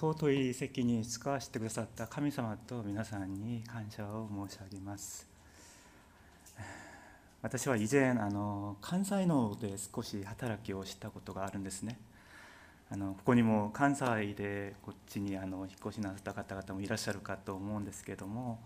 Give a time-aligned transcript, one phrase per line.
[0.00, 5.26] 尊い席に使わせてくださった神様と皆さんに感謝を申し上げます。
[7.42, 11.98] 私は以前あの関西ので少し働きをしたことがあるんですね。
[12.92, 18.60] あのここにも関西でこっちにあの引っ越しなさった方々もいらっしゃるかと思うんですけども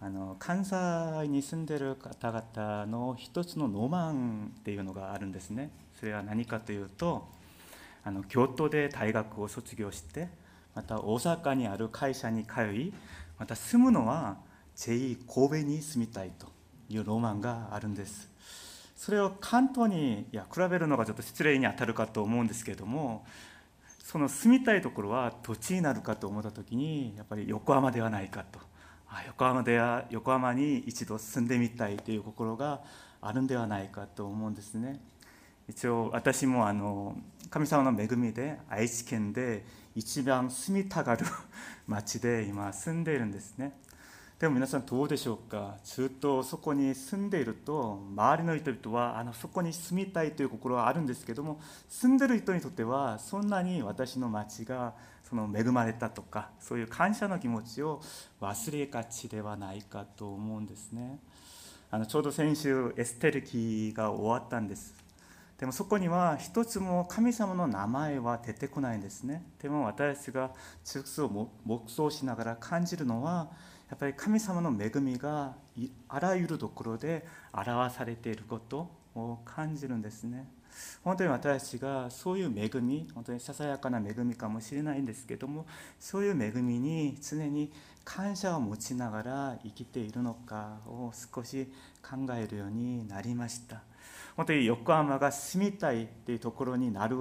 [0.00, 5.70] あの関西に住んでる方々の一つのロマンっていうのがあるんですね。
[6.00, 7.28] それは何かというと
[8.04, 10.28] あの京都で大学を卒業して
[10.74, 12.92] また大阪にある会社に通い
[13.38, 14.38] また住むのは
[14.76, 16.46] J 神戸に住みたいと
[16.88, 18.30] いうロマンがあるんです。
[18.96, 23.24] それを関東にいや比べるのがちょっと失礼に当たるかと思うんですけれども
[24.02, 28.58] その住みたいところは土地になるかと思った時にやっぱり横浜ではないかと。
[29.10, 32.82] あ横浜では横浜に一度住んでみたいという心が
[33.20, 35.00] あるんではないかと思うんですね。
[35.68, 37.16] 一応私もあの
[37.50, 39.64] 神様の恵みで愛知県で
[39.98, 41.26] 一番住みたがる
[41.88, 43.76] 町で今住んでいるんですね。
[44.38, 45.76] でも皆さんどうでしょうか？
[45.82, 54.94] ずっとそこに住んでいると周りの人々はあのそこに住みたいという心はあるんですけども住んでる人にとってはそんなに私の町が
[55.28, 58.00] その恵まれたとかそういう感謝の気持ちを
[58.40, 61.18] 忘れがちではないかと思うんですね。
[61.90, 65.07] あのちょうど先週エステル期が終わったんです。
[65.58, 69.42] でもそこには一つも神様の名前は出てこないんですね。
[69.60, 73.50] でも私たちが直接を黙想しながら感じるのは
[73.90, 75.56] やっぱり神様の恵みが
[76.08, 80.48] あらゆるところで表されていることを感じるんですね。
[81.02, 85.66] 本当に私たちがそういう恵み本当にささやかな恵みかもしれないんですけども
[85.98, 87.72] そういう恵みに常に
[88.04, 91.66] 感謝を持ちながら生きているのかを少し
[92.00, 93.87] 考えるようになりました。
[94.38, 97.16] 本当に横浜が住みたいっていうところになる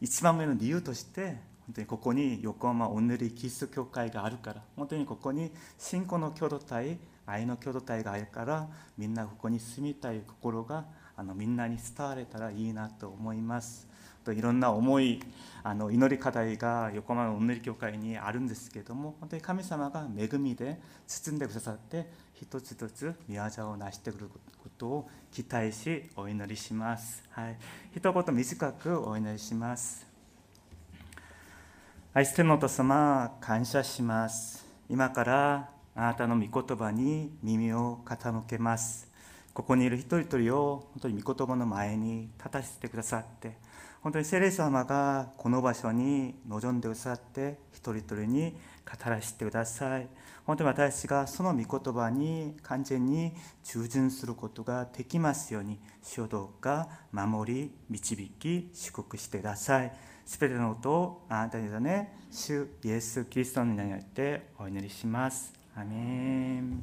[0.00, 8.66] 一番目の理由として本当にここに横浜お塗りキリスト教会があるから本当にここに信仰の共同体愛の共同体があるから
[8.98, 10.86] みんなここに住みたい心が
[11.16, 13.89] あのみんなに伝われたらいいなと思います。
[14.30, 15.20] といろんな思い
[15.64, 27.24] あの祈り課題が横浜のおぬり教会にあるんですけども本当に神様が恵みで包んでくださって一つ一つ宮業を成してくることを期待しお祈りします。
[27.30, 27.58] はい、
[27.94, 30.06] 一言短くお祈りします。
[32.14, 34.64] 愛してのお父様、感謝します。
[34.88, 39.10] 今からあなたの御言葉に耳を傾けます。
[39.52, 43.58] ここにいる一人一人を本当に御言葉の前に立たせてくださって、
[44.02, 48.56] 本当に聖霊様がこの場所に望んでくださって、一人一人に
[48.86, 50.08] 語らせてください。
[50.46, 59.92] 本当に私がその御言葉に完全に従順することができますように、主をどうか守り、導き、祝福してください。
[60.24, 65.52] すべてのことをあなたにだね、主イエス・キリストの名によってお祈りします。
[65.76, 66.82] アメン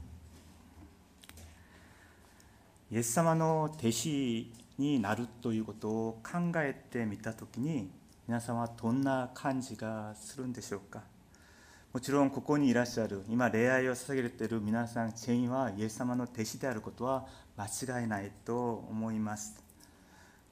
[2.92, 7.90] イエス様の弟子になるということを考えてみたときに
[8.28, 11.02] 皆さんはどんな感じがするんでしょうか？
[11.94, 17.26] もちろんここにいらっしゃる今礼拝を捧げている皆さん全員はイエス様の弟子であることは
[17.58, 19.64] 間違いないと思います。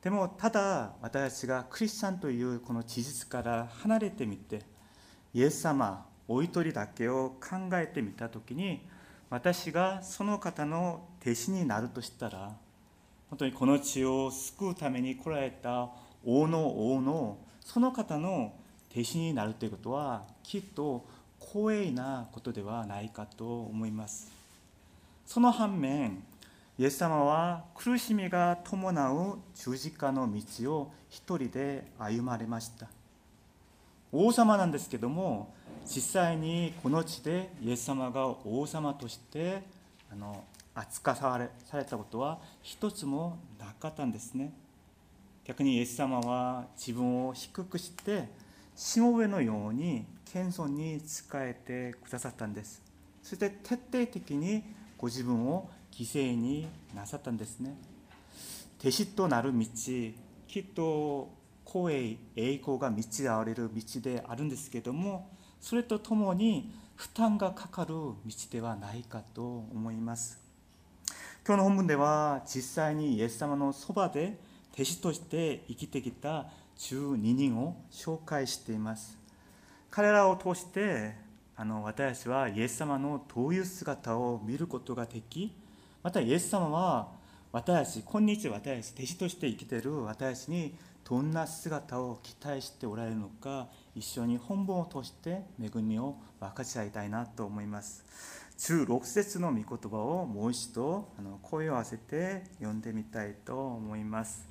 [0.02, 4.62] でもただ私たちがクリスチャンというこの事実から離れてみて
[5.34, 8.88] イエス様お一人だけを考えてみた時に
[9.30, 12.56] 私がその方の弟子になるとしたら
[13.36, 15.90] 本当にこの地を救うために来られた
[16.24, 18.54] 王の王のその方の
[18.94, 21.06] 弟子になるということはきっと
[21.42, 24.32] 光栄なことではないかと思います。
[25.26, 26.24] その反面
[26.80, 32.88] イエス様は苦しみが伴う十字架の道を一人で歩まれました。
[34.14, 35.54] 王様なんですけども
[35.86, 39.62] 実際にこの地でイエス様が王様として
[40.10, 44.54] あの扱われされたことは一つもなかったんですね。
[45.46, 48.28] 逆にイエス様は自分を低くして
[48.76, 52.82] しもべのように謙遜に仕えてくださったんです。
[53.24, 54.64] そして徹底的に
[54.98, 57.76] ご自分を犠牲になさったんですね。
[58.80, 59.66] 弟子となる道
[60.48, 61.30] きっと
[61.66, 65.30] 光栄栄光が満ちあわれる道であるんですけども
[65.60, 68.16] それとともに負担がかかる道
[68.52, 70.45] ではないかと思います。
[71.48, 74.40] 今日の本文では実際にイエス様のそばで
[74.74, 79.16] 弟子として生きてきた12人を紹介しています。
[79.92, 81.14] 彼らを通して
[81.56, 85.56] あの私はイエス様のどういう姿を見ることができ
[86.02, 87.10] またイエス様は
[87.52, 90.76] 私たち今日私弟子として生きている私に
[91.08, 98.04] どんな姿を期待しておられるのか一緒に本文を通して恵みを分かち合いたいなと思います。
[98.58, 101.10] 16節の御言葉をもう一度
[101.42, 104.48] 声を合わせて読んでみたいと思います。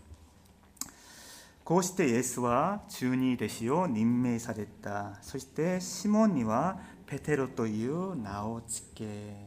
[1.65, 5.19] こうしてイエスは中二弟子を任命された。
[5.23, 9.47] そしてシモンにはペテロという名を付け。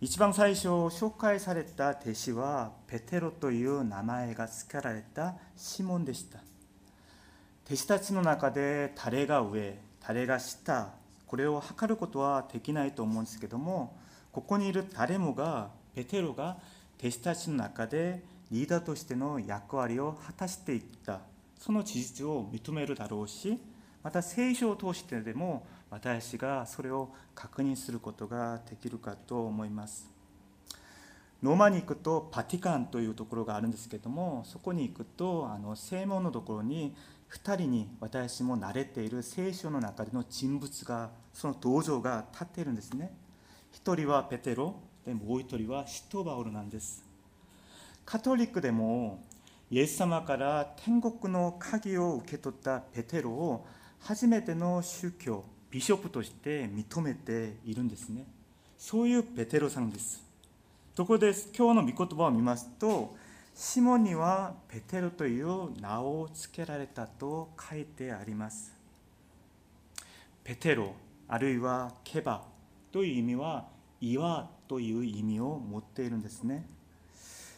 [0.00, 6.38] 一番最初紹介された弟子はペテロという名前が付けられたシモンでした。
[7.66, 10.94] 弟子たちの中で誰が上誰が下
[11.26, 13.96] これを測ることはできないと思うんですけども
[14.32, 16.58] ここにいる誰もがペテロが
[16.98, 21.20] 弟子たちの中でリーダーとしての役割を果たしていった。
[21.58, 23.58] その事実を認めるだろうし
[24.02, 30.10] また聖書を通してでも私がそれを確認することができるかと思います。
[31.42, 36.96] ローマに行くとパティカンというところがあるんですけどもそこに行くとあの正門のところに
[37.32, 43.12] 2人に私も慣れている聖書の中での人物がその道場が立っているんですね。
[43.72, 47.04] 1人はペテロでもう1人はシトバオルなんです。
[48.04, 49.24] カトリックでも
[49.70, 53.66] イエス様から天国の鍵を受け取ったペテロを
[54.00, 58.26] 初めての宗教ビショップとして認めているんですね。
[58.78, 60.22] そういうペテロさんです。
[60.94, 63.16] ところで今日の御言葉を見ますと
[63.58, 68.74] シモンにはペテロという名を付けられたと書いてあります。
[70.44, 70.92] ペテロ
[71.26, 72.44] あるいはケバ
[72.92, 73.66] という意味は
[73.98, 76.66] 岩という意味を持っているんですね。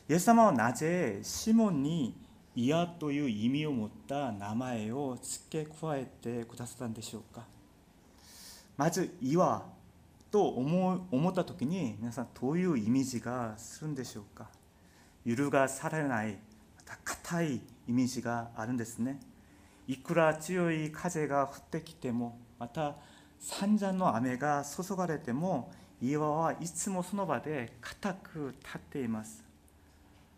[0.09, 2.15] イエス様はなぜシモンに
[2.55, 7.45] 岩という意味を持った名前を付け加えてくださったんでしょうか。
[8.77, 9.67] まず岩
[10.31, 14.58] と思思った時に皆さんどういうイメージがするんでしょうか。
[15.29, 16.39] 揺るがされない
[16.75, 19.21] また硬いイメージがあるんですね
[19.87, 22.97] いくら強い風が降ってきてもまた
[23.39, 25.71] 散々の雨が注がれても
[26.01, 29.45] 岩はいつもその場で固く立っています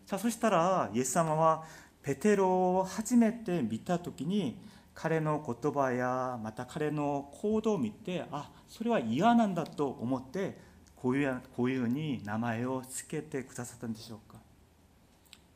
[0.06, 1.62] さあそしたらイエス様は
[2.02, 4.58] ペテロを初めて見た時に
[4.92, 10.58] 彼の言葉やまた彼の行動を見てあそれは嫌なんだと思って
[10.96, 14.39] こういうこういうふうに名前を付けてくださったんでしょうか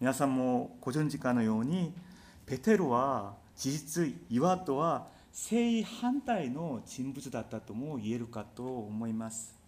[0.05, 1.91] 皆さんもご存知かのように
[2.45, 9.59] ペテロは事実岩とは正反対の人物だったとも言えるかと思います。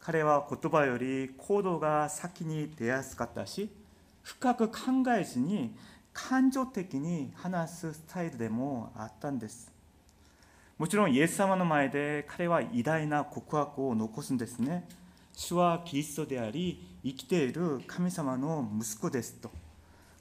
[0.00, 3.70] 彼は言葉より行動が先に出やすかったし
[4.24, 4.76] 深く考
[5.16, 5.72] えずに
[6.12, 9.70] 感情的に話すスタイルでもあったんです。
[10.78, 14.88] もちろんイエス様の前で彼は偉大な告白を残すんですね。
[15.32, 19.59] 主はキリストであり生きている神様の息子ですと。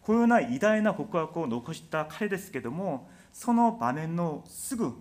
[0.10, 4.92] このような偉大な告白を残した彼ですけどもその場面のすぐ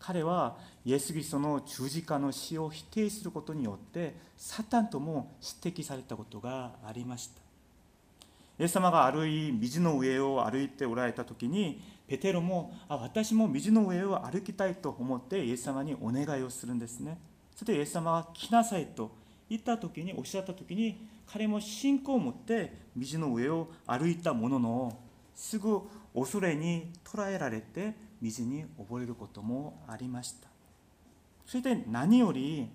[0.00, 7.40] 彼はイエス・キリストの十字架の死を否定することによってサタンとも指摘されたことがありました。
[8.58, 17.18] イエス様が歩い水の上を歩いておられた時にペテロもあ私も水の上を歩きたいと思ってイエス様にお願いをするんですね。
[17.54, 19.12] それでイエス様が来なさいと
[19.48, 24.98] 言った時におっしゃった時に彼も信仰を持って道の上を歩いたものの
[25.34, 25.80] すぐ
[26.14, 30.48] 恐れに捕らえられて道に溺れることもありました。
[31.46, 32.68] そして何より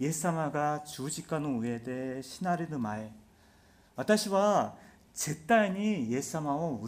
[0.00, 3.12] イエス様が十字架の上で死なれる前
[3.94, 4.74] 私は
[5.14, 6.80] 絶対にイエス様を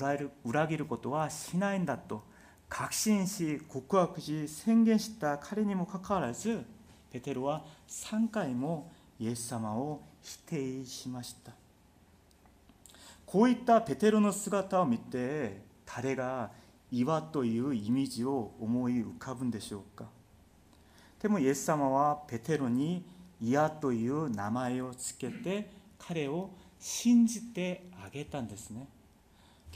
[0.45, 2.25] 裏切ることはしないんだと
[2.69, 6.65] 確信し告白し宣言した彼にもかかわらず
[7.13, 8.91] ペテロは3回も
[9.21, 11.53] イエス様を否定しました。
[13.27, 16.51] こういったペテロの姿を見て誰が
[16.91, 20.05] 岩というイメージを思い浮かぶんでしょうか。
[21.21, 23.05] でもイエス様はペテロに
[23.41, 28.87] 岩という名前を付けて彼を信じてあげたんですね。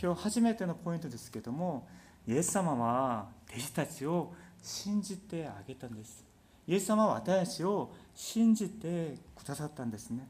[0.00, 1.86] 今日初めてのポイントですけども
[2.28, 6.24] イエス様は弟子たちを信じてあげたんです。
[6.66, 10.28] イエス様は私たちを信じてくださったんですね。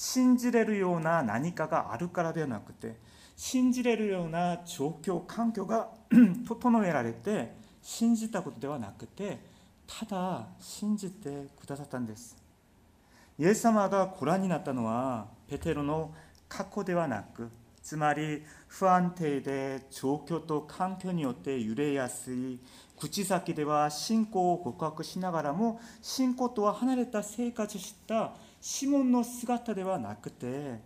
[0.00, 2.94] 信じれるような何かがあるからではなくて
[3.36, 5.88] 信じれるような状況環境が
[6.46, 7.52] 整えられて
[7.82, 9.40] 信じたことではなくて
[9.88, 12.36] ただ信じてくださったんです。
[13.40, 16.14] イエス様がご覧になったのはペテロの
[16.48, 17.50] 過去ではなく
[17.82, 22.60] つまり不安定で状況と環境によって揺れやすい
[22.96, 30.80] 口先では信仰を告白しながらも信仰とは離れた生活をしたシモンの姿ではなくて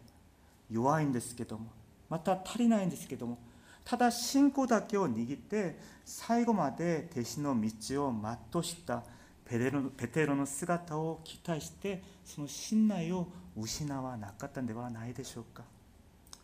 [0.71, 1.67] 弱いんですけども
[2.09, 3.39] また足りないんですけども
[3.85, 8.15] ただ信仰だけを握って最後まで弟子の道を
[8.53, 9.03] 全うした
[9.45, 13.27] ペテロペテロの姿を期待してその信頼を
[13.57, 15.63] 失わなかったんではないでしょうか。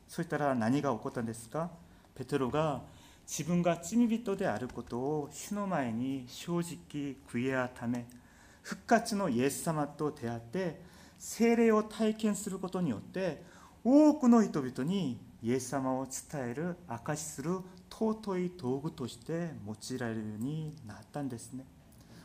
[0.09, 1.71] そうしたら何が起こったんですか？
[2.15, 2.83] ペテロが
[3.27, 8.07] 自分が罪人であることを主の前に正直悔い改め
[8.63, 10.81] 復活のイエス様と出会って
[11.19, 13.43] 精霊を体験することによって
[13.85, 17.59] 多くの人々にイエス様を伝える証しする
[17.91, 21.65] 尊い道具として用いられるようになったんですね。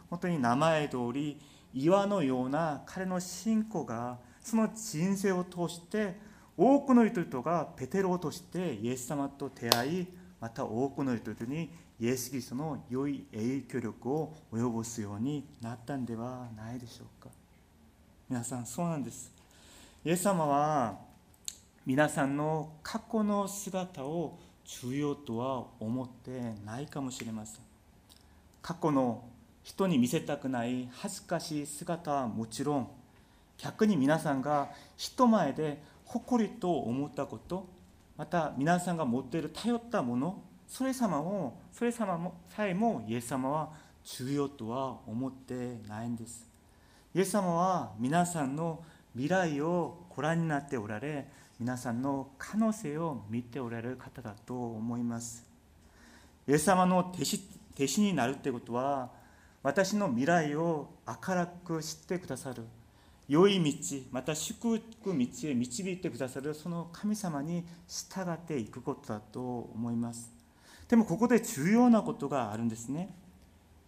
[0.10, 1.40] 本当に名前通り
[1.74, 6.16] 岩のような彼の信仰がその人生を通して
[6.56, 10.08] 多くの人々がペテロを通してイエス様と出会い
[10.40, 17.43] また多くの人々にイエス・キリストの良い影響力を及ぼすようになったんではないでしょうか。
[18.34, 19.32] 皆さんそうなんです。
[20.04, 20.98] イエス様は
[21.86, 27.62] 皆さんの過去の姿を重要とは思ってないかもしれません。
[28.64, 29.24] 過去の
[29.62, 32.88] 人に見せたくない恥ずかしい姿はもちろん。
[33.60, 37.68] 逆に皆さんが人前で誇りと思ったこと。
[38.18, 40.42] また皆さんが持っている頼ったもの。
[40.68, 43.70] それ様をそれ様もさえもイエス様は
[44.04, 46.53] 重要とは思ってないんです。
[47.16, 51.28] イエス様は皆さんの未来をご覧になっておられ
[51.60, 55.46] 皆さんの可能性を見ておられる方だと思います。
[56.48, 59.12] イエス様の弟子弟子になるってことは
[59.62, 62.64] 私の未来を明るく知ってくださる
[63.30, 70.32] 良い道また祝福道へ導いてくださるその神様に従っていくことだと思います。
[70.88, 73.16] でもここで重要なことがあるんですね。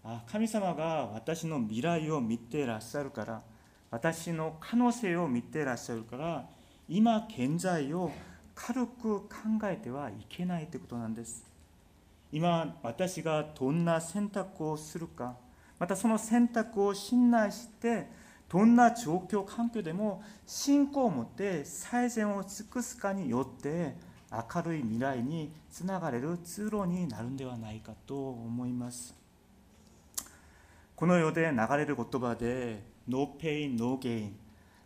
[0.07, 3.41] あ神様が私の未来を見ていらっしゃるから
[3.89, 6.45] 私の可能性を見ていらっしゃるから
[6.87, 8.11] 今現在を
[8.53, 9.27] 軽く考
[9.63, 11.43] えてはいけないということなんです。
[12.31, 15.35] 今私がどんな選択をするか
[15.79, 18.07] またその選択を信頼して
[18.47, 23.95] どんな状況環境でも信仰を持って最善を尽くすかによって
[24.31, 29.24] 明るい未来につながれる通路になるんではないかと思います。
[30.95, 34.39] この世で流れる言葉で「No pain no gain」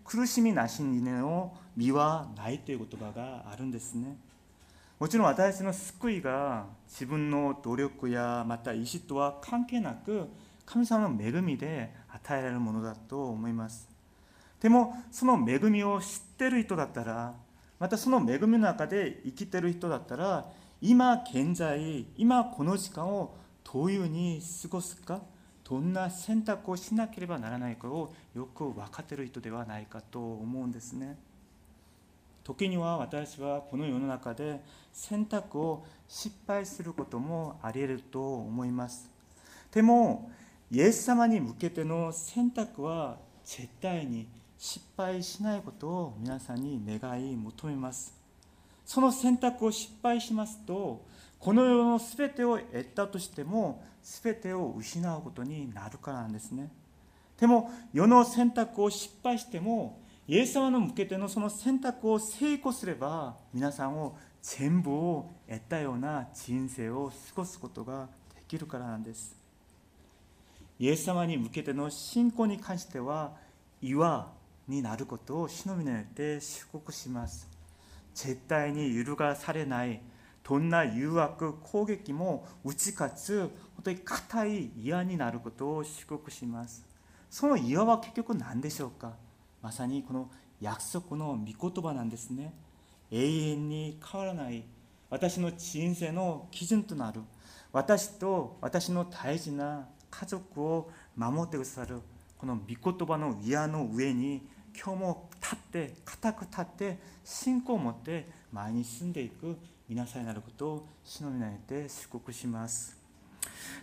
[0.04, 4.18] 苦しみなしに実はないという言葉があるんですね。
[4.98, 10.28] もちろん私の救いが自分の努力やまた意志とは関係なく
[10.66, 13.88] 神様の恵みで与えられるものだと思います。
[14.60, 17.36] でもその恵みを知っている人だったら
[17.78, 20.52] またその恵みの中で生きている人だったら
[20.82, 23.36] 今現在今この時間を
[23.72, 25.22] どういうふうに過ごすか
[25.70, 31.16] どんな選択をしなければならないかをよく分かっている人ではないかと思うんですね。
[32.44, 34.60] 時には私はこの世の中で
[34.92, 39.08] 選択を失敗することもあり得ると思います。
[39.72, 40.32] でも
[40.72, 48.12] イエス様に向けての選択は絶対に失敗しないことを皆さんに願い求めます。
[48.86, 51.06] その選択を失敗しますと
[51.38, 56.72] この世の全てを得たとしても全てを失うことになるからなんですね。
[57.40, 69.36] でも世の選択を失敗してもイエス様の向けてのその選択を成功すれば皆さんを全部を得たような人生を過ごすことができるからなんです。
[70.78, 73.34] イエス様に向けての信仰に関しては
[73.82, 74.32] 岩
[74.68, 77.48] になることを主の皆によって祝福します。
[78.14, 80.02] 絶対に揺るがされない
[80.50, 83.40] どんな誘惑攻撃も打ち勝つ
[83.76, 86.84] 本当に硬い岩になることを祝福します。
[87.30, 89.14] その岩は結局何でしょうか？
[89.62, 92.56] まさにこの約束の御言葉なんですね。
[93.12, 94.64] 永遠に変わらない。
[95.12, 97.22] 私の人生の基準となる。
[97.72, 102.02] 私と私の大事な家族を守ってくださる。
[102.40, 109.56] この御言葉の岩の上に今日も立って固く立って信仰を持って前に進んでいく。
[109.90, 112.96] 皆さんになることを主の皆にて祝福します。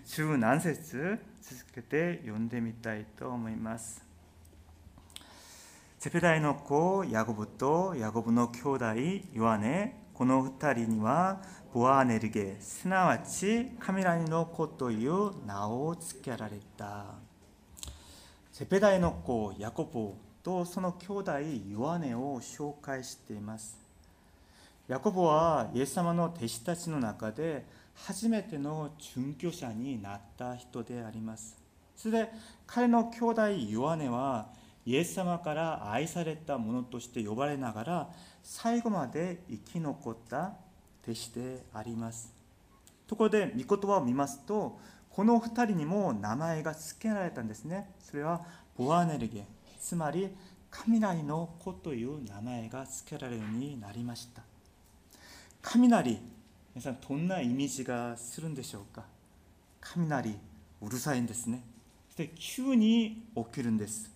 [0.07, 4.05] 十何節続けて読んでみたいと思います。
[5.99, 8.85] ゼペダイの子ヤゴブとヤゴブの兄弟
[9.35, 11.43] ヨアネこの二人には
[11.75, 17.17] ボアネルゲすなわちカメラニの子という名を付けられた。
[18.53, 20.13] セペダイの子ヤコブ
[20.45, 21.33] とその兄弟
[21.69, 23.86] ヨアネを紹介しています。
[24.89, 27.65] ヤコブはイエス様の弟子たちの中で
[27.95, 31.57] 初めての殉教者になった人であります
[31.97, 32.33] それで
[32.69, 34.47] 彼の兄弟ヨアネは
[34.85, 38.11] イエス様から愛された者として呼ばれながら
[38.45, 40.53] 最後まで生き残った
[41.03, 42.33] 弟子であります
[43.09, 44.79] ところで御言葉を見ますと
[45.11, 48.43] この2人にも名前が付けられたんですねそれは
[48.77, 49.45] ボアネルゲ
[49.81, 50.29] つまり
[50.71, 54.43] 雷の子という名前が付けられるようになりました
[55.69, 56.21] 雷
[56.77, 59.03] 皆さんどんなイメージがするんでしょうか？
[59.81, 60.37] 雷
[60.81, 61.61] うるさいんですね。
[62.09, 64.09] そして急に起きるんです。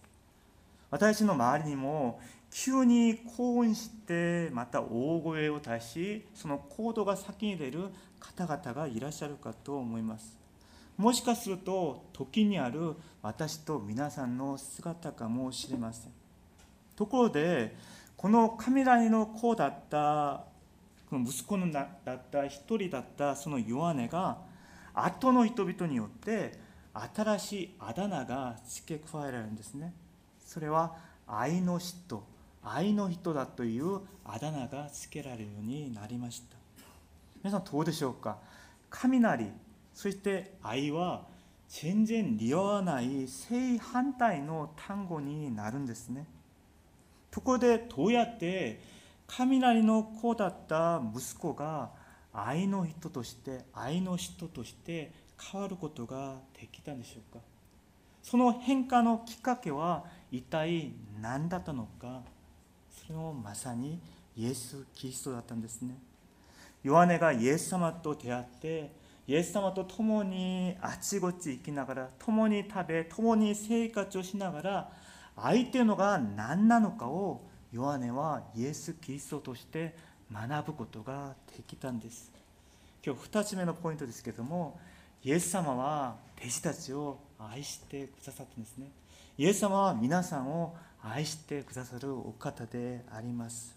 [0.90, 2.20] 私の周りにも
[2.52, 7.88] 急に興奮してまた大声を出しその行動が先に出る
[8.20, 10.38] 方々がいらっしゃるかと思います。
[10.96, 16.12] もしかすると時にある私と皆さんの姿かもしれません。
[16.94, 17.74] ところで
[18.16, 20.44] この雷の子だった
[21.10, 24.38] この息子のだった一人だったそのヨハネが
[24.94, 26.52] 後の人々によって
[27.14, 29.92] 新しいあだ名が付け加えられるんですね。
[30.38, 30.94] それは
[31.26, 32.24] 愛の人
[32.62, 36.56] 愛の人だというあだ名が付けられるようになりました。
[37.42, 38.38] 皆さんどうでしょうか？
[38.90, 39.50] 雷
[39.92, 41.26] そして愛は
[41.68, 46.26] 全然似合わない正反対の単語になるんですね。
[47.30, 48.80] ところでどうやって
[49.38, 51.90] 雷の子だった息子が
[52.32, 55.12] 愛の人として愛の人として
[55.52, 57.40] 変わることができたんでしょうか？
[58.22, 62.22] その変化のきっかけは一体何だったのか？
[62.90, 64.00] それもまさに
[64.36, 65.96] イエス・キリストだったんですね。
[66.82, 68.92] ヨハネがイエス様と出会って
[69.26, 74.92] イエス様と共にあちこち行きながら共に食べ共に生活をしながら
[75.36, 79.94] 愛というのが何なのかをヨハネはイエス・キリストとして
[80.32, 82.30] 学ぶことができたんです。
[83.04, 84.78] 今日2つ目のポイントですけども
[85.22, 88.90] イエス様は弟子たちを愛してくださったんですね。
[89.38, 93.74] イエス様は皆さんを愛してくださるお方であります。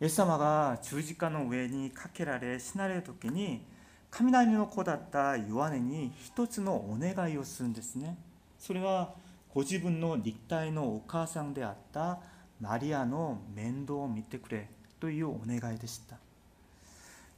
[0.00, 3.62] イエス様が十字架の上にかけられ死なれる時に
[4.10, 8.16] 雷の子だったヨハネに一つのお願いをするんですね。
[8.58, 9.14] それは
[9.56, 12.18] ご自分の立体のお母さんであった
[12.60, 14.68] マリアの面倒を見てくれ
[15.00, 16.18] というお願いでした。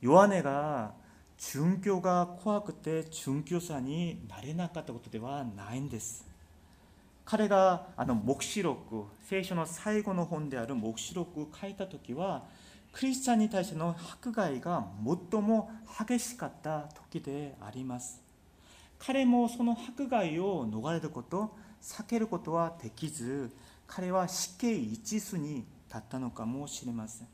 [0.01, 0.95] ヨハネが
[1.39, 6.27] 殉教が怖くて殉教者になれなかったことではないんです。
[7.25, 12.43] 彼があの黙示録聖書の最後の本である黙示録を書いた時は
[12.91, 14.89] クリスチャンに対しての迫害が
[15.31, 15.71] 最も
[16.09, 18.21] 激しかった時であります。
[18.99, 23.51] 彼もその迫害を逃れること避けることはできず
[23.87, 27.29] 彼は死刑一途に立ったのかもしれません。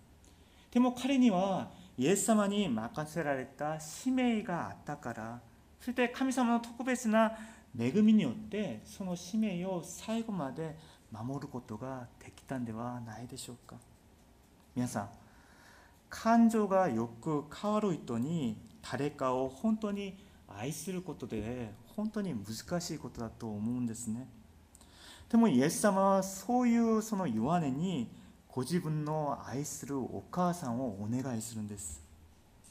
[0.71, 5.41] でも彼にはイエス様に任せられた使命があったから
[5.81, 7.33] そして神様の特別な
[7.79, 10.77] 恵みによってその使命を最後まで
[11.13, 13.77] 守ることができたんではないでしょうか。
[14.75, 15.09] 皆さん
[16.11, 18.57] 感情がよく変わる人に
[18.91, 20.17] 誰かを本当に
[20.49, 24.27] 愛することで本当に難しいことだと思うんですね。
[25.31, 28.09] でもイエス様はそういうその弱音に
[28.49, 32.03] ご自分の愛するお母さんをお願いするんです。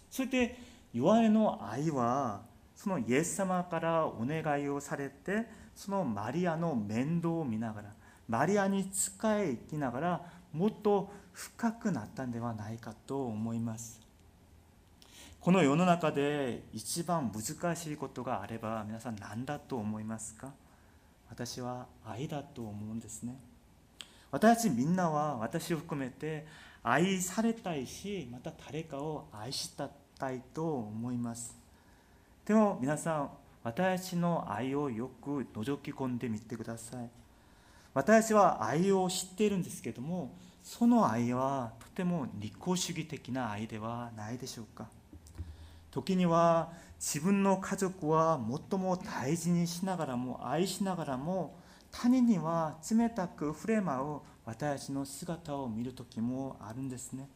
[0.09, 0.57] そして
[0.93, 2.41] 弱音の愛は
[2.75, 7.93] そのイエス様からお願いをされてそのマリアの面倒を見ながら
[8.27, 14.02] マリアに仕え生きながらもっと深くなったんではないかと思います。
[15.43, 20.53] この世の中で一番難しいことがあれば皆さん何だと思いますか？
[21.29, 23.35] 私は愛だと思うんですね。
[24.31, 26.47] 私たちみんなは私を含めて
[26.81, 31.57] 愛されたいしまた誰かを愛したいと思います。
[32.45, 33.29] でも皆さん
[33.63, 37.09] 私たちの愛をよく覗き込んでみてください。
[37.93, 44.87] 私は愛を知っているんですけどもその愛はとても利己主義的な愛ではないでしょうか？
[45.93, 48.39] 時には自分の家族は
[48.71, 51.55] 最も大事にしながらも愛しながらも
[51.91, 57.29] 他人には冷たく触れまう私の姿を見る時もあるんですね。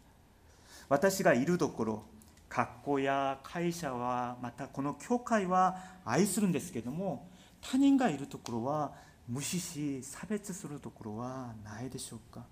[0.90, 2.04] 私がいるところ
[2.50, 7.28] 学校や会社はまたこの教会は愛するんですけども
[7.62, 8.94] 他人がいるところは
[9.28, 12.44] 無視し差別するところはないでしょうか。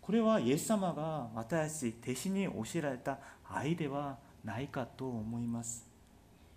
[0.00, 5.86] これはイエス様が私弟子に教えられた愛ではないかと思います。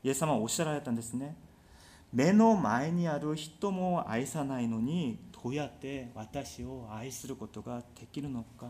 [0.03, 1.35] イエス様はおっしゃられたんですね。
[2.13, 8.67] 目の前にある人も愛さないのにどうやって私を愛することができるのか。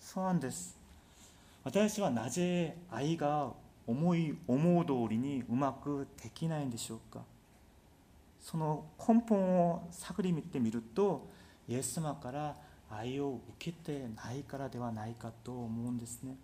[0.00, 0.76] そうなんです。
[1.64, 3.52] 私はなぜ愛が
[3.86, 7.20] 思い思う通りにうまくできないんでしょうか。
[8.40, 11.28] その根本を探り見てみると
[11.68, 12.56] イエス様から
[12.90, 16.36] 愛を受けてないからではないかと思うんですね。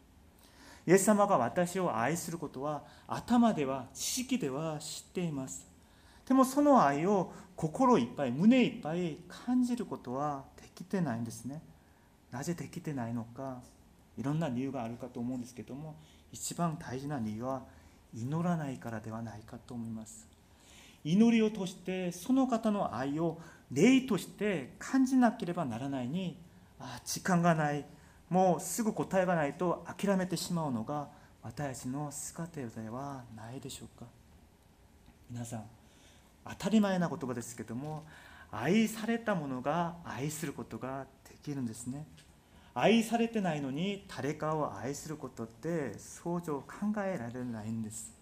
[0.89, 5.67] イエス様が私を愛することは頭では知識では知っています。
[6.27, 11.61] でもその愛を心いっぱい胸いっぱい感じることはできてないんですね。
[12.31, 13.61] なぜできてないのか
[14.17, 15.95] いろんな理由があるかと思うんですけども
[16.33, 17.65] 一番大事な理由は
[18.15, 20.27] 祈らないからではないかと思います。
[21.05, 23.39] 祈りを通してその方の愛を
[23.71, 26.39] 霊として感じなければならないに
[26.81, 27.85] あ時間がない。
[28.31, 31.09] もうすぐ答えがないと諦めてしまうのが
[31.43, 34.07] 私たちの姿ではないでしょうか。
[35.31, 35.65] 皆さん
[36.49, 38.05] 当たり前な言葉ですけども
[38.51, 42.07] 愛されたものが愛することができるんですね。
[42.75, 46.67] 愛されてないのに誰かを愛することって想像考
[47.05, 48.13] えられないんです。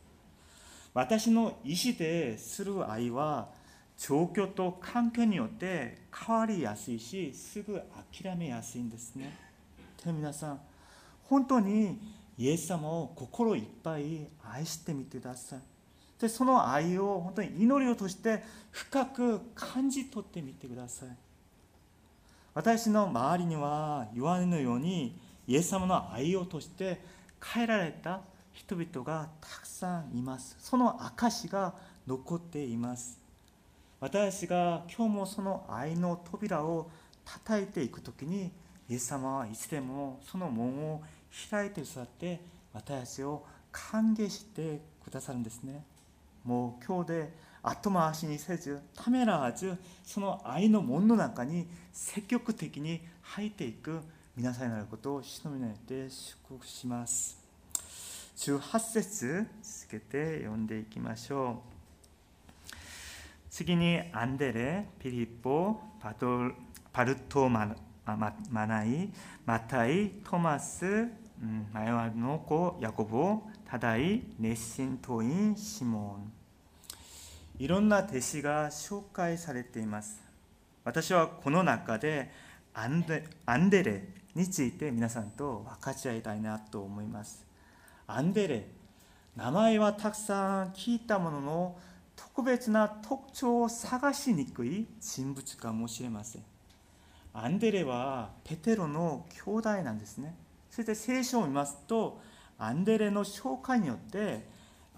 [0.95, 3.49] 私の意思でする愛は
[3.99, 7.81] 状況と環境によって変わりやすいしすぐ
[8.13, 9.46] 諦めやすいんですね。
[10.07, 10.61] で皆さん。
[11.25, 11.99] 本当に
[12.39, 15.61] イエス様を心いっぱい愛してみてください。
[16.21, 21.09] でその愛を本当に祈りを通して深く感じ取ってみてください。
[22.55, 27.01] 私の周りにはヨハネのようにイエス様の愛を通して
[27.45, 28.21] 変えられた
[28.53, 30.57] 人々がたくさんいます。
[30.61, 31.75] その証が
[32.07, 33.19] 残っています。
[33.99, 36.91] 私が今日もその愛の扉を
[37.25, 38.53] 叩いていく時に
[38.89, 41.03] イエス様はいつでもその門を
[41.51, 42.41] 開いてくださって
[42.73, 45.85] 私たちを歓迎してくださるんですね。
[46.45, 54.01] もう今日で後回しにせずためらわずその愛の門の中に積極的に入っていく
[54.37, 57.39] 皆さんになることを主の皆にて祝福します。
[58.37, 61.77] 18節続けて読んでいきましょう。
[63.51, 66.53] 次にアンデレ、ピリッポ、パト
[66.93, 67.75] パルトマ
[68.07, 69.11] マナイ、
[69.45, 71.09] マタイ、トマス、
[71.73, 76.33] マヨアの子、ヤコボ、タダイ、熱心党員、シモン。
[77.59, 80.23] いろんな弟子が紹介されています。
[80.85, 82.31] 私はこの中で
[82.75, 87.45] アンデアンデレについて皆さんと分かち合いたいなと思います。
[88.07, 88.67] アンデレ、
[89.35, 91.79] 名前はたくさん聞いたものの
[92.15, 96.56] 特別な特徴を探しにくい人物かもしれません。
[97.39, 100.35] アンデレはペテロの兄弟なんですね。
[100.71, 102.21] そして聖書を見ますと、
[102.59, 104.47] アンデレの紹介によって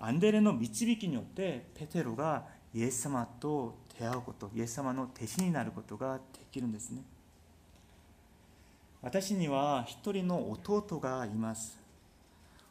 [0.00, 6.22] アンデレの導きによってペテロがイエス様と出会うことイエス様の弟子になることがで
[6.52, 7.02] きるんですね
[9.02, 11.78] 私には一人の弟がいます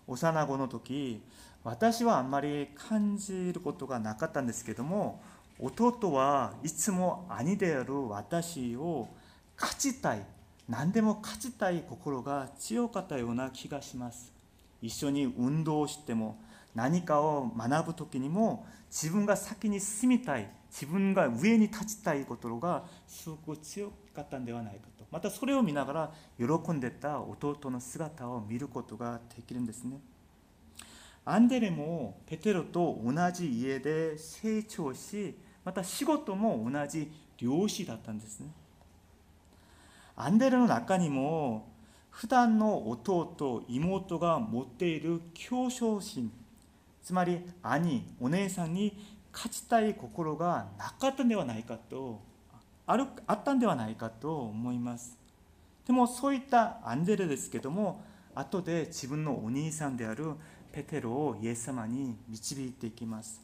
[0.08, 1.22] 幼子の時
[1.64, 5.22] 私はあんまり感じることがなかったんですけども
[5.60, 9.10] 弟はいつも兄である私を
[9.60, 10.24] 勝ちたい
[10.70, 14.32] 何でも勝ちたい心が強かったような気がします。
[14.82, 16.40] 一緒に運動しても
[16.76, 25.06] 何かを学ぶ時にも自分が先に進みたい自分が上に立ちたいことがすごく強かったんではないかと。
[25.10, 30.00] またそれを見ながら喜んでた弟の姿を見ることができるんですね。
[31.26, 38.50] アンデレもペテロと同じ家で成長しまた仕事も同じ漁師だったんですね。
[40.18, 41.72] アンデレの中にも
[42.10, 46.32] 普段の弟妹が持っている競争心
[47.04, 48.98] つまり兄お姉さんに
[49.32, 52.20] 勝ちたい心がなかったんではないかと
[52.88, 55.18] あるあったんではないかと思います。
[55.86, 58.04] でもそういったアンデレですけども
[58.34, 60.34] 後で自分のお兄さんである
[60.72, 63.42] ペテロをイエス様に導いていきます。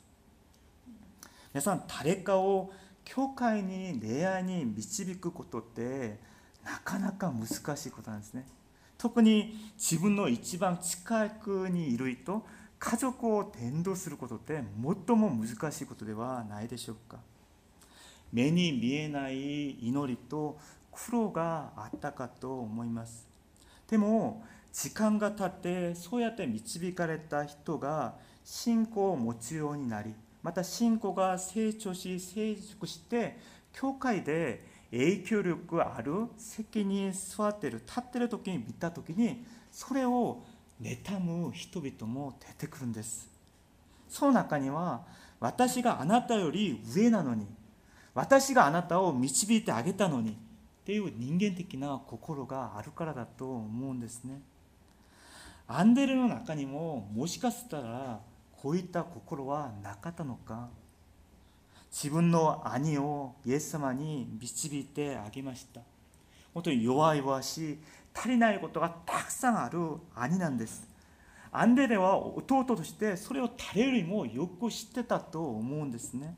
[1.54, 2.72] 皆さん誰かを
[3.06, 6.33] 教会に恋愛に導くことって
[6.63, 8.45] なかなか難しいことなんですね。
[8.97, 12.43] 特に自分の一番近くにいる人
[12.80, 14.62] 家族を伝道することって
[15.08, 17.17] 最も難しいことではないでしょうか。
[18.32, 20.58] 目に見えない祈りと
[20.91, 23.28] 苦労があったかと思います。
[23.89, 33.38] でも時間が経ってそうやって導かれた人が信仰を持つようになりまた信仰が成長し成熟して
[33.71, 40.43] 教会で影響力ある責任座ってる立ってる時に見た時にそれを
[40.79, 43.27] 妬む人々も出てくるんです。
[44.08, 45.03] その中には
[45.39, 47.47] 私があなたより上なのに
[48.13, 50.36] 私があなたを導いてあげたのにっ
[50.86, 54.41] ていう人間的な心があるからだと思うんですね。
[55.67, 58.19] アンデルの中にももしかしたら
[58.51, 60.69] こういった心はなかったのか。
[61.93, 65.82] 自分の兄をイエス様に導いてあげました。
[66.51, 67.77] 本当に弱々しい
[68.15, 69.79] 足りないことがたくさんある
[70.15, 70.88] 兄なんです。
[71.51, 76.36] アンデレは弟としてそれを誰よりもよく知ってたと思うんですね。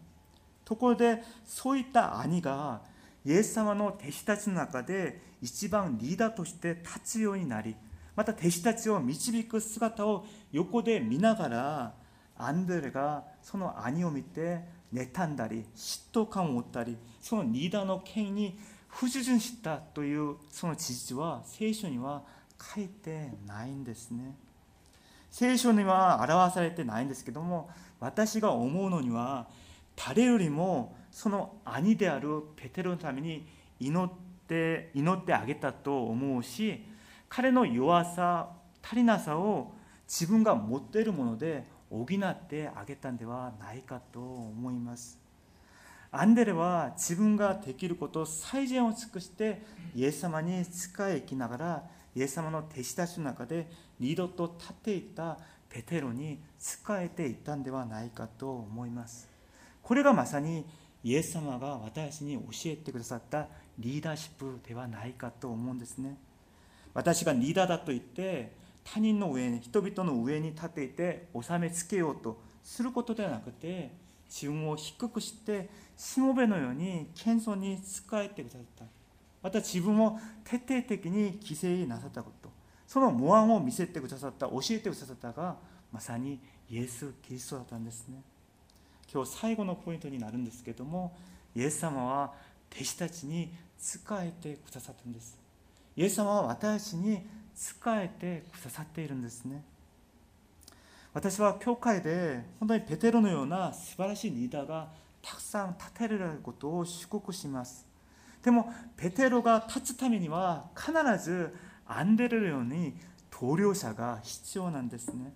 [0.66, 2.82] ところでそういった兄が
[3.24, 7.76] イエス様の弟子たちの中で一番リーダーとして立つようになり
[8.16, 11.94] また弟子たちを導く姿を横で見ながら
[12.38, 22.24] アンデレがその兄を見て妬んだり嫉妬感を持ったりそのリーダーの権威に不従順したというその事実は聖書には
[22.76, 24.36] 書いてないんですね。
[25.30, 29.48] 聖書には表されてないんですけども私が思うのには
[29.98, 33.46] 誰よりもその兄であるペテロのために
[33.78, 34.10] 祈っ
[34.48, 36.86] て祈ってあげたと思うし
[37.28, 38.50] 彼の弱さ
[38.82, 39.74] 足りなさを
[40.08, 45.20] 自分が持っているもので補ってあげたんではないかと思います。
[46.12, 49.62] アンデレは自分ができること最善を尽くして
[49.94, 51.84] イエス様に仕え生きながら
[52.16, 53.68] イエス様の弟子たちの中で
[54.00, 55.38] リードと立っていた
[55.70, 59.28] ペテロに仕えていたんではないかと思います。
[59.84, 60.66] これがまさに
[61.04, 66.18] イエス様が私に教えてくださったリーダーシップではないかと思うんですね。
[66.94, 68.54] 私がリーダーだと言って
[68.86, 73.92] 他人の上に人々の上に立っていて収めつけようとすることではなくて
[74.30, 78.86] 自分を低くしてしもべのように謙遜に仕えてくださった。
[79.42, 82.50] また自分を徹底的に犠牲になさったこと。
[82.88, 85.56] その模範を見せてくださった教えてくださったが
[85.92, 88.22] まさにイエス・キリストだったんですね。
[89.12, 91.16] 今日最後のポイントになるんですけども
[91.56, 92.34] イエス様は
[92.74, 95.38] 弟子たちに仕えてくださったんです。
[95.96, 99.64] イエス様は私たちに仕えてくださっているんですね。
[101.14, 104.90] 私は教会で本当にペテロのような素晴らしいリーダーが
[105.22, 107.86] たくさん立てられることを祝福します。
[108.44, 110.92] でもペテロが立つためには必
[111.24, 111.56] ず
[111.88, 112.94] アンデレのように
[113.40, 115.34] 同僚者が必要なんですね。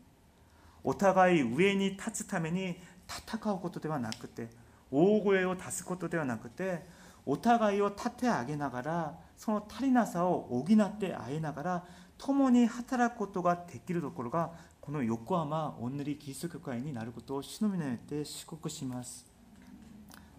[0.84, 2.78] お互い上に立つために
[3.08, 4.50] 戦うことではなくて
[4.92, 6.82] 大声を出すことではなくて
[7.26, 11.84] お互いを立て上げながらその足りなさを補ってあげながら
[12.20, 14.52] 共に働くことができるところが
[14.82, 19.26] この横浜おんぬりキリスト教会になることを主の皆によって祝福します。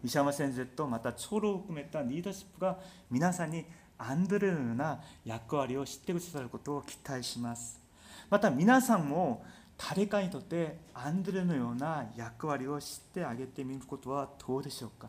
[0.02, 2.78] 西山先生とまた長老を含めたリーダーシップが
[3.10, 3.64] 皆さんに
[3.98, 7.80] アンドレのような役割を知ってくださることを期待します。
[8.28, 9.44] また皆さんも
[9.76, 15.08] 誰かにとってアンドレのような役割を知ってあげてみることはどうでしょうか。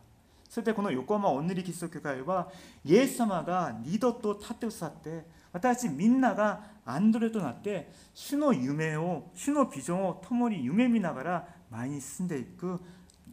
[0.50, 2.50] それでこの横浜おんぬりキリスト教会は
[2.84, 12.80] イエス様がリードと立ってくださって私みんながアンドレとなって主の夢を主のビジョンを共に夢見ながら前に進んでいく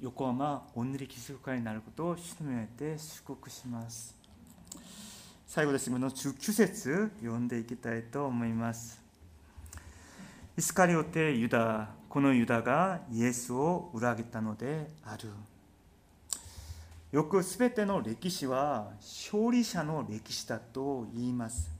[0.00, 4.14] 横浜おんぬりキリスト教会になることを主のめて祝福します。
[5.46, 5.90] 最後です。
[5.90, 9.00] この19節読んでいきたいと思います。
[10.56, 15.30] イスカリオテユダこのユダがイエスを裏切ったのである。
[17.10, 21.77] よくすべての歴史は勝利者の歴史だと言います。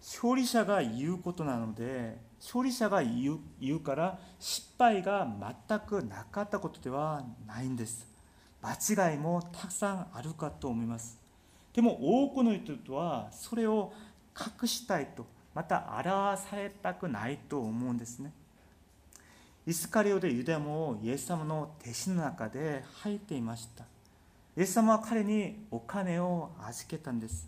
[0.00, 5.28] 勝利者が言うことなので勝利者が言う言うから失敗が
[5.68, 8.08] 全くなかったことではないんです。
[8.62, 11.18] 間違いもたくさんあるかと思います。
[11.74, 13.92] でも多くの人とはそれを
[14.62, 18.32] 隠したいとまた表されたくないと思うんですね。
[19.66, 23.84] イスカリオでユダヤもイエス様の弟子の中で入っていました。
[24.56, 27.46] イエス様は彼にお金を預けたんです。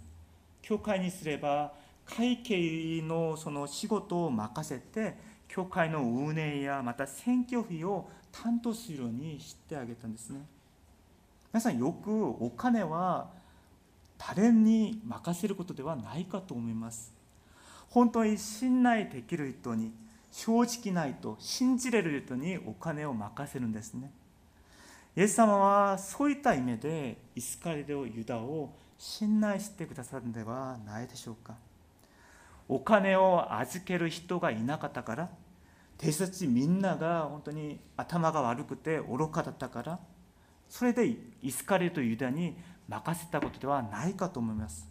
[0.61, 1.73] 教会にすれば
[2.05, 5.17] 会計のその仕事を任せて
[5.49, 10.41] 教会の運営やまた選挙費を担当するようにしてあげたんですね。
[11.53, 13.31] 皆さんよくお金は
[14.17, 17.13] 誰に任せることではないかと思います。
[17.91, 19.93] 本当に信頼できる人に
[20.31, 24.11] 正直ないと信じれる人にお金を任せるんですね。
[25.15, 31.55] イエス様はそういった意味でイスカリオユダを信頼してくださるのではないでしょうか。
[32.75, 35.29] お金を預ける人がいなかったから
[36.01, 39.99] 弟子たちみんなが本当に頭が悪くて愚かだったから
[40.71, 42.57] それでイスカリとユダに
[42.89, 44.89] 任せたことではないかと思います。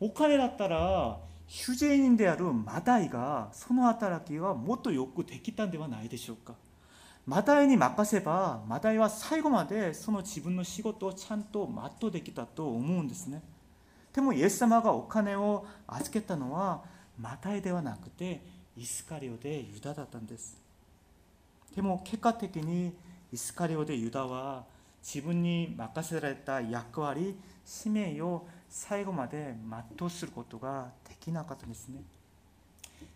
[0.00, 6.54] お金だったら主税人であるマダイがその働きはもっとよくできたんではないでしょうか。
[7.24, 13.42] マダイに任せばマダイは最後までその自分の仕事をちゃんと全うできたと思うんですね。
[14.12, 16.82] でもイエス様がお金を預けたのは
[17.18, 18.40] マタイではなくて
[18.76, 20.58] イスカリオでユダだったんです。
[21.74, 22.92] でも結果的に
[23.32, 24.64] イスカリオでユダは
[25.02, 29.54] 自分に任せられた役割使命を最後まで
[29.98, 32.02] 全うすることができなかったんですね。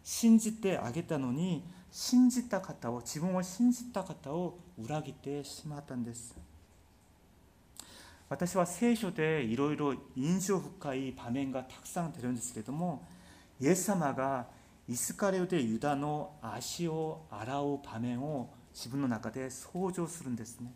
[0.02, 6.37] 信じてあげたのに信じた方を自分を信じた方を裏切ってしまったんです。
[8.34, 13.06] 私は聖書でいろいろ印象深い場面がたくさん出るんですけれども
[13.60, 14.46] イエス様が
[14.88, 20.72] イスカレオでユダの足を洗う場面を自分の中で想像するんですね。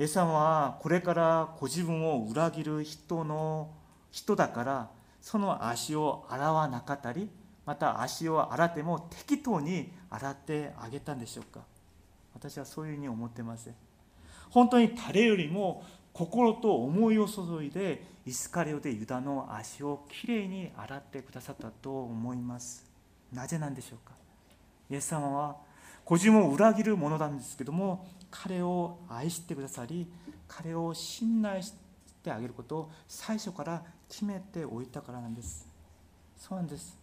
[0.00, 3.70] イエス様はこれからご自分を裏切る人の
[4.10, 7.30] 人だからその足を洗わなかったり
[7.64, 11.60] また足を洗っても適当に洗ってあげたんでしょうか。
[12.34, 13.70] 私はそういうふうに思ってます
[14.50, 15.84] 本当に誰よりも
[16.16, 22.90] 心と思いを注いでイスカレオでユダの足をきれいに洗ってくださったと思います。
[23.34, 24.14] なぜなんでしょうか？
[24.90, 25.56] イエス様は
[26.06, 30.10] ご自分を裏切るものなんですけども彼を愛してくださり
[30.48, 31.74] 彼を信頼し
[32.24, 35.68] てあげることを最初から決めておいたからなんです。
[36.38, 36.98] そうなんです。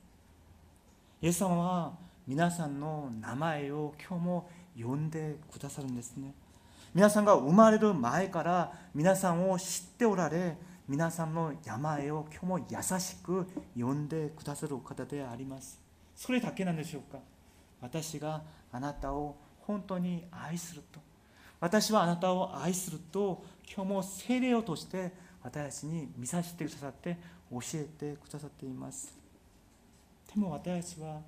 [1.21, 1.93] イエス様は
[2.25, 6.33] 皆さんの名前を今日も呼んでくださるんですね。
[6.93, 10.55] 皆さんが生まれる前から皆さんを知っておられ
[10.87, 15.79] 皆さんの病を今日も優しく呼んでくださる方であります。
[16.15, 17.17] それだけなんでしょうか。
[17.81, 20.99] 私があなたを本当に愛すると。
[21.59, 27.17] 私はあなたを愛すると今日も聖霊を通して私たちに見させてくださって
[27.49, 29.17] 教えてくださっています。
[30.31, 31.21] でも私たちは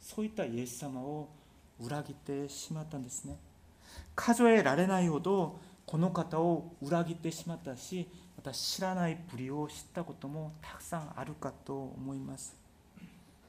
[0.00, 1.28] そういったイエス様を
[1.78, 3.49] 裏切ってしまったんですね。
[4.14, 12.54] 数えられないほどこの方を裏切ってしまったしまた知らないふりを知ったこともたくさんあるかと思います。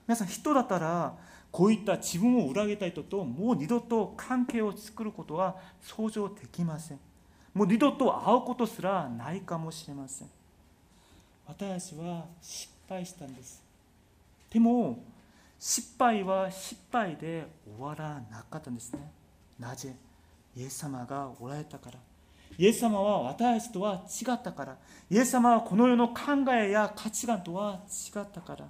[0.07, 1.15] 皆さん人だったら
[1.51, 6.99] こういった自分を裏切った人ともう二度と関係を作ることは想像できません。
[7.53, 10.29] もう二度と会うことすらないかもしれません。
[11.45, 13.61] 私は失敗したんです。
[14.49, 15.03] でも
[15.59, 17.45] 失敗は失敗で
[17.77, 19.11] 終わらなかったんですね。
[19.59, 19.93] なぜ？
[20.55, 21.99] イエス様がおられたから。
[22.57, 24.77] イエス様は私たちとは違ったから。
[25.09, 27.81] イエス様はこの世の考えや価値観とは
[28.15, 28.67] 違ったから。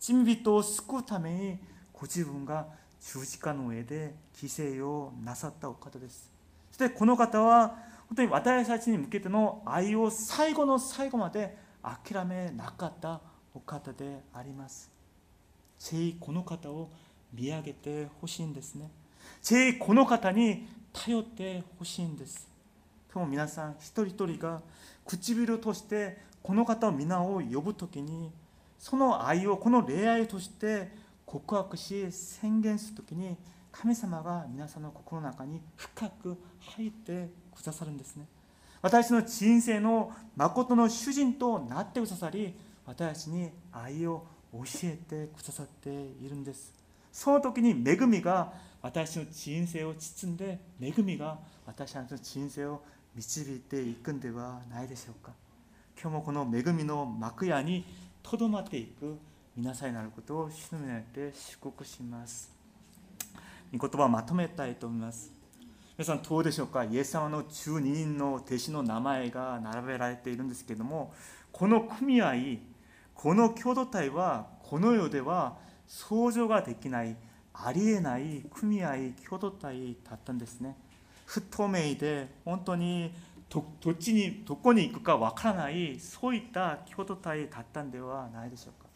[0.00, 1.58] 罪人を救うために
[1.92, 2.66] ご自分が
[3.00, 6.30] 十字架の上で犠牲をなさったお方です。
[6.70, 7.76] そしてこの方は
[8.08, 13.20] 本当に私たちに向けての愛を最後の最後まで諦めなかった
[13.54, 14.90] お方であります。
[15.78, 16.90] ぜひこの方を
[17.32, 18.90] 見上げてほしいんですね。
[19.42, 22.48] ぜひこの方に頼ってほしいんです。
[23.12, 24.62] 今日皆さん一人一人が
[25.04, 28.30] 唇としてこの方を皆を呼ぶ時に
[28.78, 30.90] その愛をこの恋愛として
[31.26, 33.36] 告白し宣言する時に
[33.72, 38.26] 神様が皆さんの心の中に深く入ってくださるんですね。
[38.80, 42.54] 私の人生の誠の主人となってくださり
[42.86, 46.73] 私に愛を教えてくださっているんです。
[47.14, 52.82] その時に恵みが私の人生を包んで恵みが私の人生を
[53.14, 55.30] 導いていくんではないでしょうか。
[55.96, 57.84] 今日もこの恵みの幕屋に
[58.20, 59.16] とどまっていく
[59.56, 62.50] 皆さんになることを主のにて祝福します。
[63.72, 65.30] 御言葉をまとめたいと思います。
[65.96, 66.82] 皆さんどうでしょうか。
[66.82, 71.14] イエス様の12人の弟子の名前が並べられているんですけども
[71.52, 72.34] この組合
[73.14, 77.16] この共同体はこの世では想像ができない
[77.52, 78.94] ありえない組合
[79.28, 80.76] 共同体だったんですね。
[81.26, 83.12] 不透明で本当に
[83.48, 88.88] どどっちにどこに行くかわからないそういった共同体だったんではないでしょうか。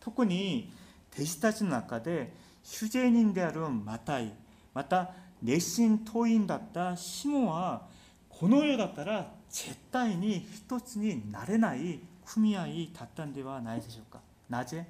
[0.00, 0.70] 特に
[1.14, 4.32] 弟子たちの中で取税人であるマタイ
[4.74, 7.86] また熱心党員だったシモンは
[8.28, 12.66] この世だったら絶対に一つになれない組合
[12.98, 14.20] だったんではないでしょうか。
[14.48, 14.86] なぜ？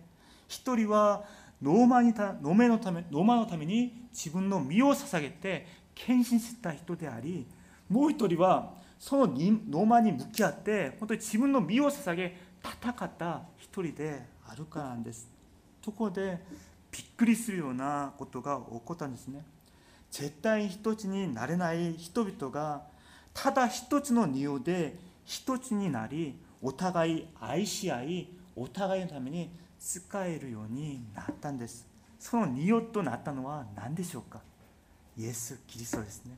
[0.54, 1.24] 一人は
[1.60, 7.46] ローマにローマのためローマのために自分の身を捧げて献身した人であり
[7.88, 15.28] もう一人はそのローマに向き合って本当に自分の身を捧げ戦った一人であるからなんです。
[15.82, 16.38] ところで
[16.90, 19.44] びっくりするようなことが起こったんですね。
[20.10, 22.82] 絶対一つになれない人々が
[23.34, 29.50] ただ一つの匂で一つになりお互い愛し合いお互いのために
[29.84, 31.86] 使えるようになったんです。
[32.18, 34.40] その匂となったのは何でしょうか？
[35.18, 36.36] イエス・キリストですね。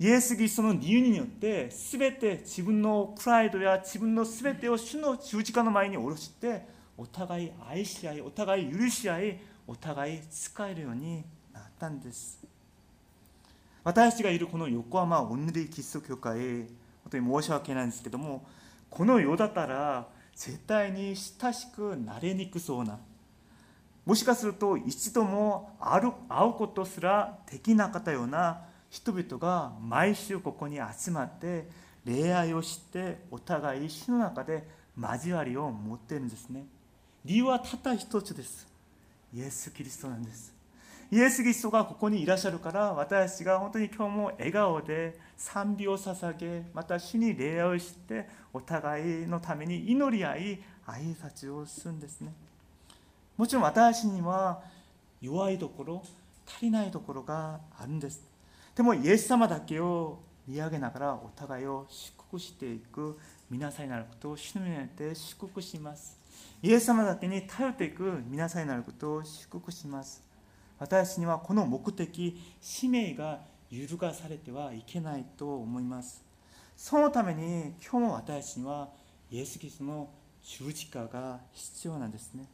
[0.00, 6.66] イエス・キリストの理由によって全て自分のプライドや自分の全てを主の十字架の前に下ろして
[6.98, 11.24] お互い愛し合いお互い許し合いお互い使えるように
[11.54, 12.42] なったんです。
[13.84, 16.66] 私がいるこの横浜オンリーキリスト教会本
[17.10, 18.44] 当に申し訳ないんですけども
[18.90, 20.08] この世だったら
[20.44, 22.98] 絶対に親しくなれにくそうな。
[24.04, 31.68] もしかすると一度も会うことすらできなかったような人々が毎週ここに集まって
[32.04, 34.66] 恋愛をしてお互い死の中で
[35.00, 36.64] 交わりを持ってるんですね。
[37.24, 38.66] 理由はたった一つです。
[39.32, 40.51] イエス・キリストなんです。
[41.12, 50.40] イエス・キリストがここにいらっしゃるから私たちが本当に今日も笑顔で賛美を捧げまた主に礼愛をしてお互いのために祈り合い
[50.86, 52.32] 挨拶をするんですね。
[53.36, 54.62] もちろん私には
[55.20, 56.02] 弱いところ
[56.46, 58.22] 足りないところがあるんです。
[58.74, 63.18] でもイエス様だけを見上げながらお互いを祝福していく
[63.50, 66.18] 皆さんになることを主の目で祝福します。
[66.62, 70.31] イエス様だけに頼っていく皆さんになることを祝福します。
[70.82, 73.38] 私にはこの目的使命が
[73.70, 76.24] 揺るがされてはいけないと思います。
[76.76, 78.88] そのために今日も私には
[79.30, 80.10] イエス・キリストの
[80.42, 82.46] 十字架が必要なんですね。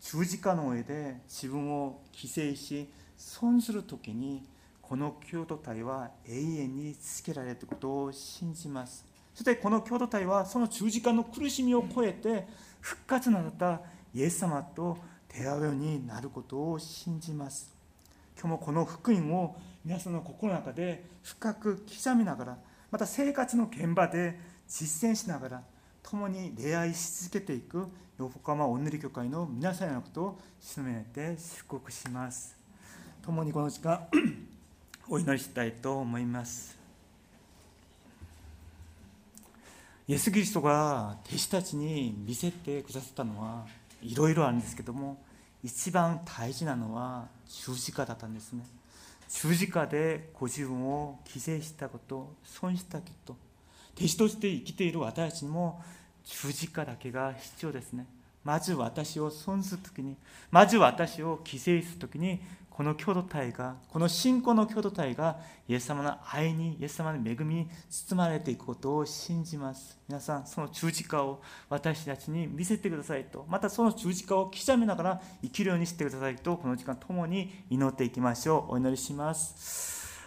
[0.00, 4.46] 十字架の上で自分を犠牲し損する時に
[4.80, 9.04] この共同体は永遠に続けられることを信じます。
[9.34, 12.46] そしてこの共同体はその十字架の苦しみを超えて
[12.80, 13.80] 復活なった
[14.14, 14.96] イエス様と
[15.36, 17.74] 出会うようになることを信じます。
[18.36, 22.58] 今日もこの福音を皆さんの心の中で深く刻みながら
[22.90, 25.62] また生活の現場で実践しながら
[26.02, 27.86] 共に恋愛し続けていく
[28.18, 32.56] 横浜おぬり教会の皆さんのことを進めて祝福します。
[33.24, 34.06] 共にこの時間
[35.08, 36.78] お祈りしたいと思います。
[40.06, 43.66] イエス・キリストが弟子たちに見せてくださったのは
[44.04, 45.22] いろいろあるんですけども
[45.62, 48.64] 一番大事なのは十字架だったんですね。
[49.28, 53.34] 十字架でご自分を犠牲したこと損したこと
[53.96, 55.82] 弟子として生きている私たちにも
[56.24, 58.06] 十字架だけが必要ですね。
[58.44, 60.16] まず私を損する時に
[60.50, 62.42] まず私を犠牲する時に
[62.74, 69.96] この共同体がこの信仰の共同体がイエス様の愛にイエス様の恵みに包まれていくことを信じます。
[70.08, 73.46] 皆さんその十字架を私たちに見せてくださいと。
[73.48, 78.72] またその十字架を刻みながら生きるようにしてくださいとこの時間共に祈っていきましょう。
[78.74, 80.03] お祈りします。